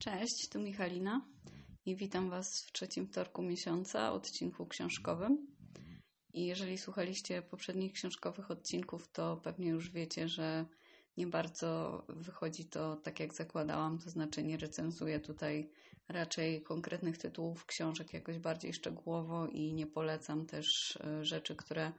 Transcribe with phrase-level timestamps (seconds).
[0.00, 1.26] Cześć, tu Michalina
[1.86, 5.46] i witam Was w trzecim wtorku miesiąca, odcinku książkowym.
[6.32, 10.66] I jeżeli słuchaliście poprzednich książkowych odcinków, to pewnie już wiecie, że
[11.16, 15.70] nie bardzo wychodzi to tak, jak zakładałam, to znaczy nie recenzuję tutaj
[16.08, 21.92] raczej konkretnych tytułów książek jakoś bardziej szczegółowo i nie polecam też e, rzeczy, które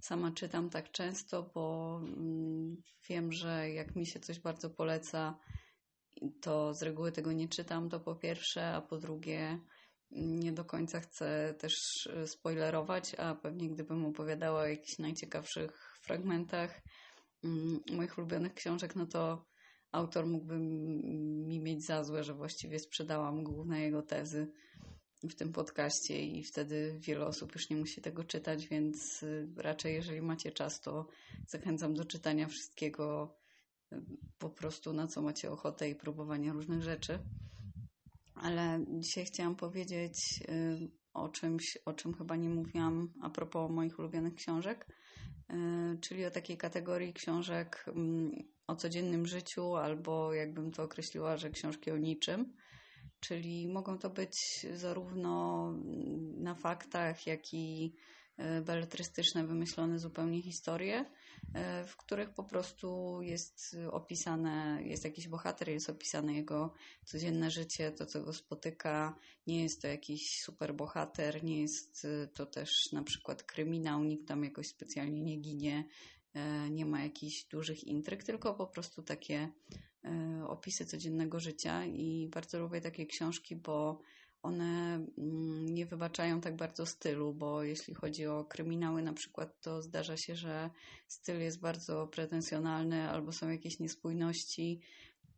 [0.00, 2.76] sama czytam tak często, bo mm,
[3.08, 5.38] wiem, że jak mi się coś bardzo poleca,
[6.40, 9.58] to z reguły tego nie czytam, to po pierwsze, a po drugie
[10.10, 11.74] nie do końca chcę też
[12.06, 16.80] e, spoilerować, a pewnie gdybym opowiadała o jakichś najciekawszych fragmentach
[17.44, 19.44] mm, moich ulubionych książek, no to
[19.92, 20.58] autor mógłby
[21.48, 24.52] mi mieć za złe, że właściwie sprzedałam główne jego tezy
[25.22, 29.94] w tym podcaście i wtedy wiele osób już nie musi tego czytać, więc e, raczej
[29.94, 31.06] jeżeli macie czas, to
[31.48, 33.36] zachęcam do czytania wszystkiego
[34.38, 37.18] po prostu na co macie ochotę i próbowania różnych rzeczy.
[38.34, 43.98] Ale dzisiaj chciałam powiedzieć y, o czymś, o czym chyba nie mówiłam a propos moich
[43.98, 44.86] ulubionych książek,
[45.52, 45.54] y,
[46.00, 48.32] czyli o takiej kategorii książek mm,
[48.66, 52.54] o codziennym życiu, albo jakbym to określiła, że książki o niczym.
[53.20, 55.72] Czyli mogą to być zarówno
[56.36, 57.94] na faktach, jak i
[58.64, 61.04] beletrystyczne, wymyślone zupełnie historie,
[61.54, 66.72] E, w których po prostu jest opisane, jest jakiś bohater, jest opisane jego
[67.04, 69.18] codzienne życie, to co go spotyka.
[69.46, 74.44] Nie jest to jakiś super bohater, nie jest to też na przykład kryminał, nikt tam
[74.44, 75.84] jakoś specjalnie nie ginie,
[76.34, 79.48] e, nie ma jakichś dużych intryg, tylko po prostu takie
[80.04, 84.00] e, opisy codziennego życia i bardzo lubię takie książki, bo
[84.44, 89.82] one mm, nie wybaczają tak bardzo stylu, bo jeśli chodzi o kryminały na przykład, to
[89.82, 90.70] zdarza się, że
[91.08, 94.80] styl jest bardzo pretensjonalny albo są jakieś niespójności,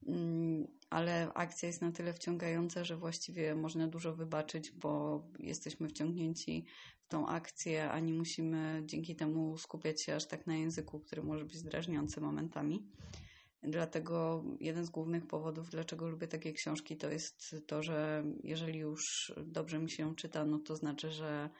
[0.06, 6.64] mm, ale akcja jest na tyle wciągająca, że właściwie można dużo wybaczyć, bo jesteśmy wciągnięci
[7.00, 11.22] w tą akcję, a nie musimy dzięki temu skupiać się aż tak na języku, który
[11.22, 12.86] może być zdrażniący momentami.
[13.66, 19.32] Dlatego jeden z głównych powodów, dlaczego lubię takie książki, to jest to, że jeżeli już
[19.46, 21.50] dobrze mi się czyta, no to znaczy, że,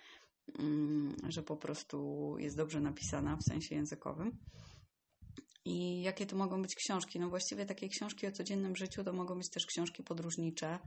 [0.59, 4.39] mm, że po prostu jest dobrze napisana w sensie językowym.
[5.65, 7.21] I jakie to mogą być książki?
[7.21, 10.79] No właściwie takie książki o codziennym życiu to mogą być też książki podróżnicze.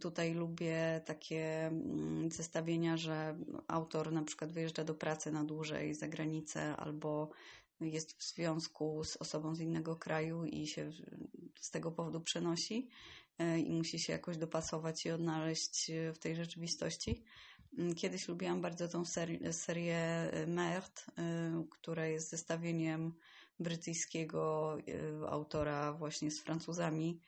[0.00, 6.08] Tutaj lubię takie mm, zestawienia, że autor na przykład wyjeżdża do pracy na dłużej za
[6.08, 7.30] granicę albo
[7.80, 10.92] jest w związku z osobą z innego kraju i się
[11.60, 12.88] z tego powodu przenosi
[13.38, 17.24] e, i musi się jakoś dopasować i odnaleźć w tej rzeczywistości.
[17.78, 19.04] Mm, kiedyś lubiłam bardzo tą
[19.50, 23.12] serię, e, Mert, e, która jest zestawieniem
[23.60, 24.76] brytyjskiego
[25.28, 27.20] autora właśnie z Francuzami.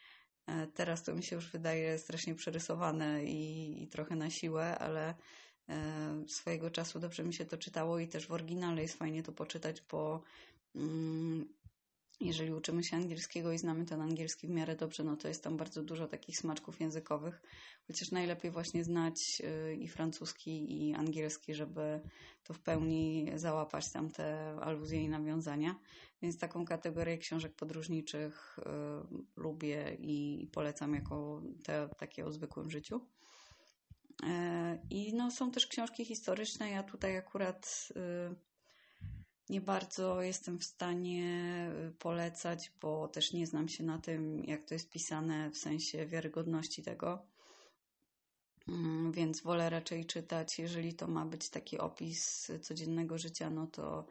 [0.74, 5.14] Teraz to mi się już wydaje strasznie przerysowane i, i trochę na siłę, ale E,
[6.28, 9.82] swojego czasu dobrze mi się to czytało i też w oryginale jest fajnie to poczytać,
[9.90, 10.22] bo
[10.74, 11.48] mm,
[12.20, 15.56] jeżeli uczymy się angielskiego i znamy ten angielski w miarę dobrze, no to jest tam
[15.56, 17.42] bardzo dużo takich smaczków językowych,
[17.86, 22.00] chociaż najlepiej właśnie znać e, i francuski, i angielski, żeby
[22.44, 25.74] to w pełni załapać tam te aluzje i nawiązania.
[26.22, 28.62] Więc taką kategorię książek podróżniczych y,
[29.36, 33.00] lubię i polecam jako te takie o zwykłym życiu.
[34.90, 36.70] I no, są też książki historyczne.
[36.70, 38.34] Ja tutaj akurat y,
[39.48, 44.64] nie bardzo jestem w stanie y, polecać, bo też nie znam się na tym, jak
[44.64, 47.26] to jest pisane w sensie wiarygodności tego.
[48.68, 54.06] Mm, więc wolę raczej czytać, jeżeli to ma być taki opis codziennego życia, no to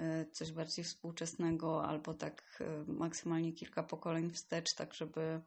[0.00, 5.40] y, coś bardziej współczesnego, albo tak maksymalnie kilka pokoleń wstecz, tak żeby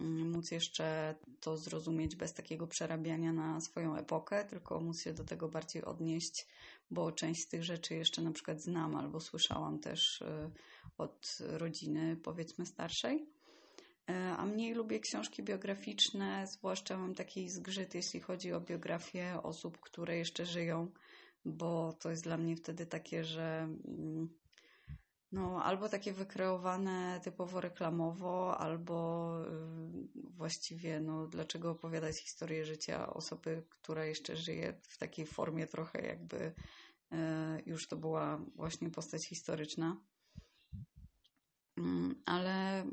[0.00, 5.48] móc jeszcze to zrozumieć bez takiego przerabiania na swoją epokę, tylko móc się do tego
[5.48, 6.46] bardziej odnieść,
[6.90, 10.50] bo część z tych rzeczy jeszcze na przykład znam albo słyszałam też y,
[10.98, 13.26] od rodziny, powiedzmy starszej.
[14.10, 19.80] E, a mniej lubię książki biograficzne, zwłaszcza mam taki zgrzyt, jeśli chodzi o biografię osób,
[19.80, 20.90] które jeszcze żyją,
[21.44, 24.28] bo to jest dla mnie wtedy takie, że mm,
[25.32, 29.50] no, albo takie wykreowane typowo reklamowo, albo y,
[30.14, 36.36] właściwie, no, dlaczego opowiadać historię życia osoby, która jeszcze żyje w takiej formie trochę jakby
[36.44, 37.16] y,
[37.66, 39.96] już to była właśnie postać historyczna.
[41.76, 42.86] Mm, ale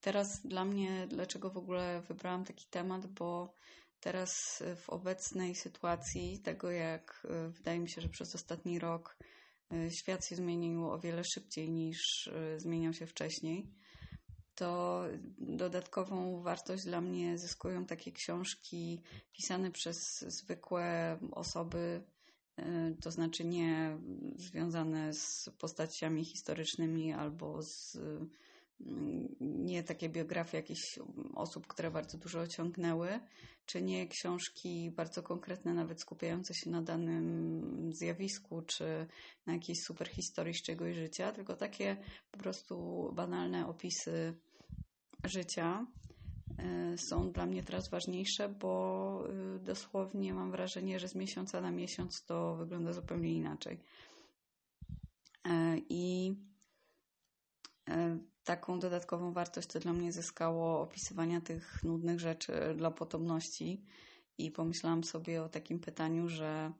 [0.00, 3.54] teraz dla mnie, dlaczego w ogóle wybrałam taki temat, bo
[4.00, 9.16] teraz w obecnej sytuacji tego, jak y, wydaje mi się, że przez ostatni rok
[9.90, 13.70] świat się zmienił o wiele szybciej niż e, zmieniał się wcześniej.
[14.54, 15.04] to
[15.38, 19.02] dodatkową wartość dla mnie zyskują takie książki
[19.32, 22.04] pisane przez zwykłe osoby,
[22.58, 22.62] y,
[23.02, 23.98] to znaczy nie
[24.36, 27.98] związane z postaciami historycznymi albo z
[29.40, 30.98] nie takie biografie jakichś
[31.34, 33.20] osób, które bardzo dużo osiągnęły,
[33.66, 39.06] czy nie książki bardzo konkretne, nawet skupiające się na danym zjawisku, czy
[39.46, 41.96] na jakiejś super historii z czegoś życia, tylko takie
[42.30, 44.34] po prostu banalne opisy
[45.24, 45.86] życia
[46.94, 49.24] y, są dla mnie teraz ważniejsze, bo
[49.56, 53.80] y, dosłownie mam wrażenie, że z miesiąca na miesiąc to wygląda zupełnie inaczej.
[55.46, 55.50] Y,
[55.88, 56.34] I
[58.44, 63.84] taką dodatkową wartość to dla mnie zyskało opisywania tych nudnych rzeczy dla potomności.
[64.38, 66.72] I pomyślałam sobie o takim pytaniu, że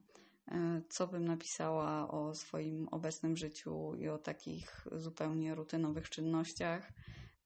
[0.47, 6.91] e, co bym napisała o swoim obecnym życiu i o takich zupełnie rutynowych czynnościach.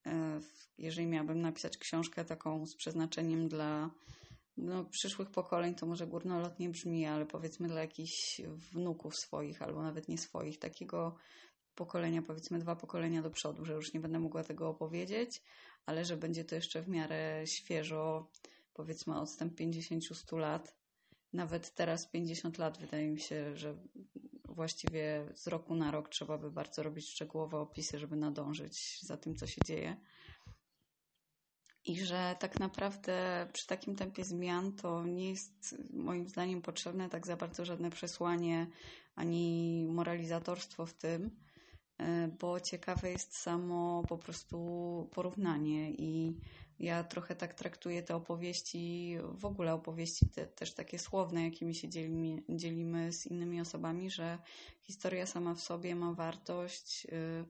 [0.06, 0.40] E,
[0.78, 3.90] jeżeli miałabym napisać książkę taką z przeznaczeniem dla
[4.58, 8.42] no, przyszłych pokoleń, to może górnolotnie brzmi, ale powiedzmy dla jakichś
[8.74, 11.16] wnuków swoich albo nawet nie swoich, takiego
[11.80, 15.42] pokolenia, powiedzmy dwa pokolenia do przodu, że już nie będę mogła tego opowiedzieć,
[15.86, 18.32] ale że będzie to jeszcze w miarę świeżo,
[18.74, 20.76] powiedzmy odstęp 50-100 lat.
[21.34, 23.78] Nawet teraz 50 lat wydaje mi się, że
[24.46, 29.36] właściwie z roku na rok trzeba by bardzo robić szczegółowe opisy, żeby nadążyć za tym,
[29.36, 29.98] co się dzieje.
[31.86, 37.28] I że tak naprawdę przy takim tempie zmian to nie jest moim zdaniem potrzebne tak
[37.28, 38.68] za bardzo żadne przesłanie
[39.16, 41.30] ani moralizatorstwo w tym,
[42.40, 44.58] bo ciekawe jest samo po prostu
[45.12, 46.38] porównanie i
[46.80, 51.90] ja trochę tak traktuję te opowieści, w ogóle opowieści te, też takie słowne, jakimi się
[51.90, 54.38] dzielimy, dzielimy z innymi osobami, że
[54.82, 57.46] historia sama w sobie ma wartość y,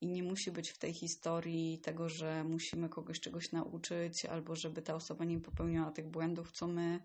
[0.00, 4.82] i nie musi być w tej historii tego, że musimy kogoś czegoś nauczyć albo żeby
[4.82, 7.00] ta osoba nie popełniała tych błędów, co my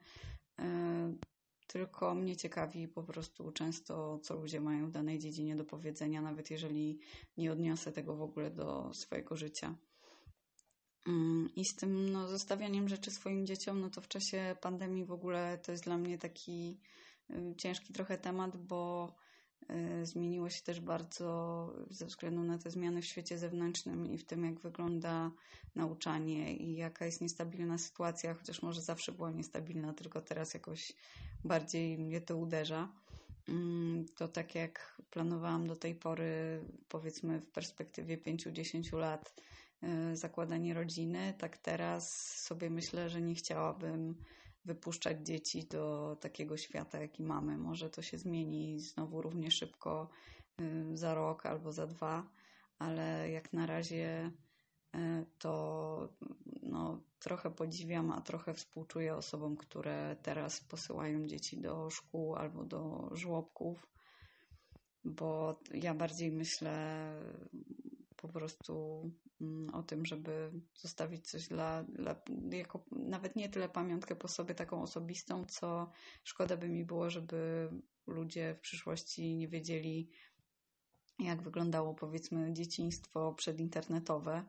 [0.59, 0.63] y,
[1.73, 6.51] tylko mnie ciekawi po prostu często, co ludzie mają w danej dziedzinie do powiedzenia, nawet
[6.51, 6.99] jeżeli
[7.37, 9.75] nie odniosę tego w ogóle do swojego życia.
[11.07, 15.11] Mm, I z tym no, zostawianiem rzeczy swoim dzieciom, no to w czasie pandemii w
[15.11, 16.79] ogóle to jest dla mnie taki
[17.29, 19.13] y, ciężki trochę temat, bo
[20.03, 24.45] zmieniło się też bardzo ze względu na te zmiany w świecie zewnętrznym i w tym,
[24.45, 25.31] jak wygląda
[25.75, 30.93] nauczanie i jaka jest niestabilna sytuacja, chociaż może zawsze była niestabilna, tylko teraz jakoś
[31.43, 32.89] bardziej mnie to uderza.
[33.49, 39.33] Mm, to tak jak planowałam do tej pory, powiedzmy w perspektywie 5-10 lat,
[39.83, 44.15] y, zakładanie rodziny, tak teraz sobie myślę, że nie chciałabym
[44.65, 47.57] wypuszczać dzieci do takiego świata, jaki mamy.
[47.57, 50.09] Może to się zmieni znowu równie szybko
[50.61, 52.29] y, za rok albo za dwa,
[52.79, 54.31] ale jak na razie
[54.95, 56.09] y, to
[56.61, 63.09] no, trochę podziwiam, a trochę współczuję osobom, które teraz posyłają dzieci do szkół albo do
[63.11, 63.87] żłobków,
[65.03, 67.07] bo ja bardziej myślę
[68.33, 69.03] prostu
[69.41, 72.15] mm, o tym, żeby zostawić coś dla, dla
[72.51, 75.91] jako nawet nie tyle pamiątkę po sobie taką osobistą, co
[76.23, 77.69] szkoda by mi było, żeby
[78.07, 80.09] ludzie w przyszłości nie wiedzieli,
[81.19, 84.45] jak wyglądało powiedzmy dzieciństwo przedinternetowe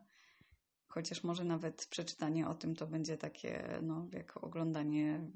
[0.95, 5.31] chociaż może nawet przeczytanie o tym to będzie takie, no, jak oglądanie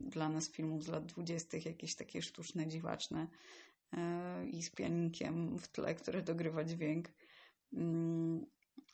[0.00, 3.26] dla nas filmów z lat dwudziestych, jakieś takie sztuczne, dziwaczne
[3.92, 7.08] yy, i z pianinkiem w tle, które dogrywa dźwięk.
[7.76, 8.46] Yy,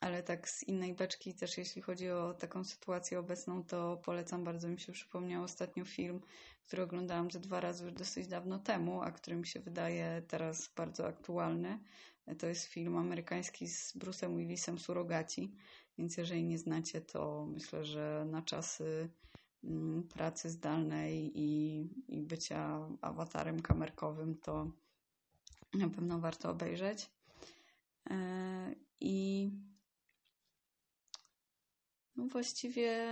[0.03, 4.69] ale tak z innej beczki też, jeśli chodzi o taką sytuację obecną, to polecam bardzo.
[4.69, 6.21] Mi się przypomniał ostatnio film,
[6.67, 10.73] który oglądałam ze dwa razy już dosyć dawno temu, a który mi się wydaje teraz
[10.77, 11.79] bardzo aktualny.
[12.39, 15.55] To jest film amerykański z Bruce'em Willisem Surogaci,
[15.99, 19.11] więc jeżeli nie znacie, to myślę, że na czasy
[19.65, 24.71] mm, pracy zdalnej i, i bycia awatarem kamerkowym to
[25.75, 27.11] na pewno warto obejrzeć.
[28.13, 29.51] E, I
[32.17, 33.07] no właściwie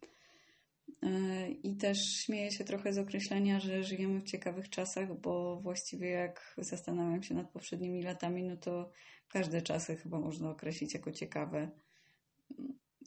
[1.63, 6.55] I też śmieję się trochę z określenia, że żyjemy w ciekawych czasach, bo właściwie jak
[6.59, 8.91] zastanawiam się nad poprzednimi latami, no to
[9.29, 11.71] każde czasy chyba można określić jako ciekawe.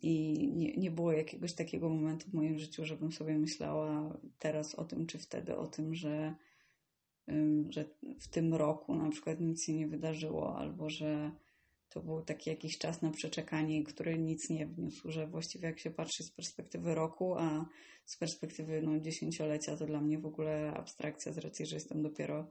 [0.01, 4.85] I nie, nie było jakiegoś takiego momentu w moim życiu, żebym sobie myślała teraz o
[4.85, 6.35] tym, czy wtedy o tym, że,
[7.69, 7.85] że
[8.19, 11.31] w tym roku na przykład nic się nie wydarzyło, albo że
[11.89, 15.91] to był taki jakiś czas na przeczekanie, który nic nie wniósł, że właściwie jak się
[15.91, 17.65] patrzy z perspektywy roku, a
[18.05, 22.47] z perspektywy no, dziesięciolecia, to dla mnie w ogóle abstrakcja z racji, że jestem dopiero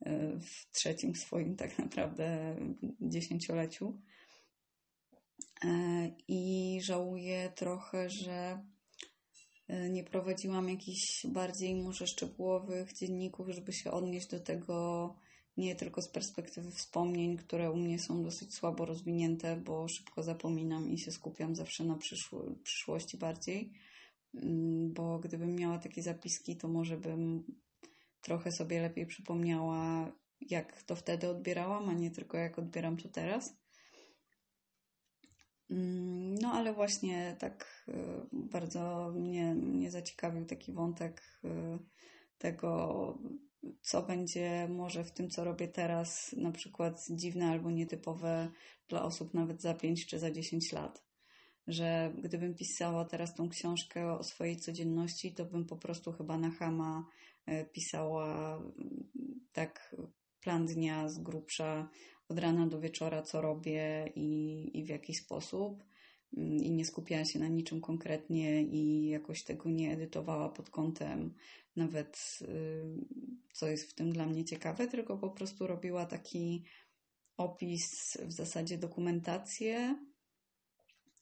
[0.00, 2.56] e, w trzecim swoim tak naprawdę
[3.00, 3.98] dziesięcioleciu.
[5.64, 5.68] E,
[6.28, 8.64] I żałuję trochę, że
[9.68, 15.14] e, nie prowadziłam jakichś bardziej może szczegółowych dzienników, żeby się odnieść do tego,
[15.56, 20.90] nie tylko z perspektywy wspomnień, które u mnie są dosyć słabo rozwinięte, bo szybko zapominam
[20.90, 23.72] i się skupiam zawsze na przyszło, przyszłości bardziej.
[24.34, 27.44] Mm, bo gdybym miała takie zapiski, to może bym
[28.20, 33.56] trochę sobie lepiej przypomniała, jak to wtedy odbierałam, a nie tylko jak odbieram to teraz.
[35.70, 37.92] Mm, no, ale właśnie tak y,
[38.32, 41.78] bardzo mnie, mnie zaciekawił taki wątek y,
[42.38, 43.18] tego,
[43.80, 48.50] co będzie może w tym, co robię teraz, na przykład dziwne albo nietypowe
[48.88, 51.04] dla osób nawet za 5 czy za 10 lat.
[51.66, 56.50] Że gdybym pisała teraz tą książkę o swojej codzienności, to bym po prostu chyba na
[56.50, 57.06] Hama
[57.46, 59.10] e, pisała mm,
[59.52, 59.96] tak
[60.40, 61.88] plan dnia z grubsza
[62.28, 65.84] od rana do wieczora, co robię i, i w jaki sposób
[66.36, 71.34] i nie skupiała się na niczym konkretnie i jakoś tego nie edytowała pod kątem
[71.76, 72.84] nawet, y,
[73.52, 76.64] co jest w tym dla mnie ciekawe, tylko po prostu robiła taki
[77.36, 79.96] opis, w zasadzie dokumentację,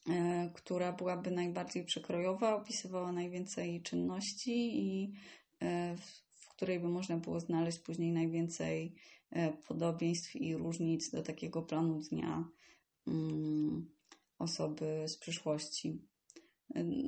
[0.09, 5.13] e, która byłaby najbardziej przekrojowa, opisywała najwięcej czynności i
[5.61, 5.97] e,
[6.35, 8.95] w której by można było znaleźć później najwięcej
[9.69, 12.49] podobieństw i różnic do takiego planu dnia.
[13.07, 13.91] Mm,
[14.41, 15.99] osoby z przyszłości.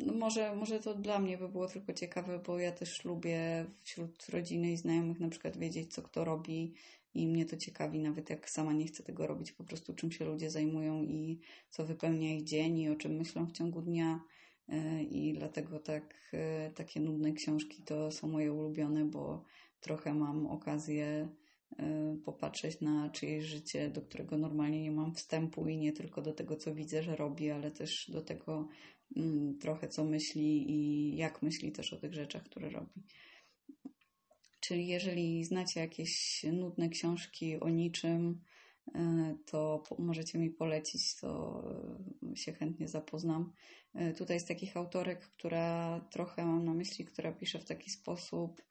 [0.07, 4.29] No może, może to dla mnie by było tylko ciekawe, bo ja też lubię wśród
[4.29, 6.75] rodziny i znajomych na przykład wiedzieć, co kto robi
[7.15, 10.25] i mnie to ciekawi, nawet jak sama nie chcę tego robić, po prostu czym się
[10.25, 14.21] ludzie zajmują i co wypełnia ich dzień i o czym myślą w ciągu dnia.
[14.69, 19.45] E, I dlatego tak, e, takie nudne książki to są moje ulubione, bo
[19.81, 21.29] trochę mam okazję
[22.25, 26.57] popatrzeć na czyjeś życie, do którego normalnie nie mam wstępu i nie tylko do tego,
[26.57, 28.69] co widzę, że robi, ale też do tego
[29.17, 33.03] mm, trochę, co myśli i jak myśli też o tych rzeczach, które robi.
[34.61, 38.41] Czyli jeżeli znacie jakieś nudne książki o niczym,
[38.89, 38.93] y,
[39.47, 41.63] to możecie mi polecić, to
[42.33, 43.53] y, się chętnie zapoznam.
[44.17, 48.63] Tutaj z takich autorek, która trochę mam na myśli, która pisze w taki sposób,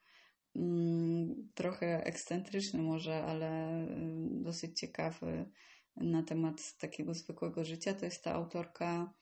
[1.53, 5.49] trochę ekscentryczny może, ale y, dosyć ciekawy
[5.95, 7.93] na temat takiego zwykłego życia.
[7.93, 9.13] To jest ta autorka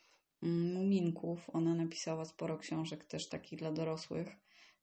[0.43, 1.49] mm, Muminków.
[1.53, 4.27] Ona napisała sporo książek też takich dla dorosłych.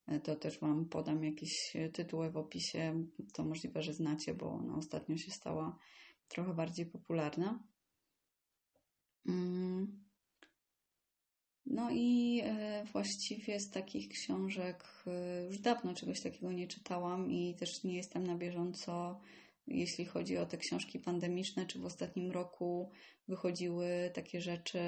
[0.07, 3.07] E, to też Wam podam jakieś tytuły w opisie.
[3.35, 5.79] To możliwe, że znacie, bo ona ostatnio się stała
[6.29, 7.65] trochę bardziej popularna.
[9.29, 10.06] Mm.
[11.67, 17.55] No i e, właściwie z takich książek e, już dawno czegoś takiego nie czytałam i
[17.55, 19.21] też nie jestem na bieżąco
[19.67, 22.91] jeśli chodzi o te książki pandemiczne, czy w ostatnim roku
[23.29, 24.79] wychodziły takie rzeczy,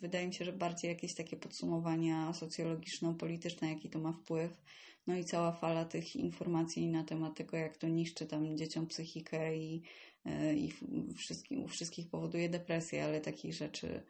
[0.00, 4.60] wydaje mi się, że bardziej jakieś takie podsumowania socjologiczno-polityczne, jaki to ma wpływ.
[5.06, 9.56] No i cała fala tych informacji na temat tego, jak to niszczy tam dzieciom psychikę
[9.56, 9.82] i,
[10.24, 10.72] e, i
[11.16, 14.02] wszystkim, u wszystkich powoduje depresję, ale takich rzeczy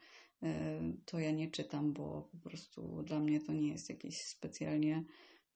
[1.05, 5.05] to ja nie czytam, bo po prostu dla mnie to nie jest jakieś specjalnie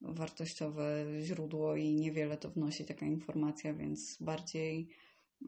[0.01, 4.89] wartościowe źródło i niewiele to wnosi taka informacja, więc bardziej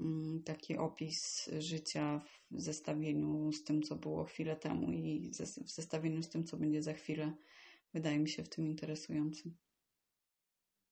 [0.00, 5.30] mm, taki opis życia w zestawieniu z tym, co było chwilę temu i
[5.64, 7.32] w zestawieniu z tym, co będzie za chwilę,
[7.94, 9.56] wydaje mi się w tym interesującym.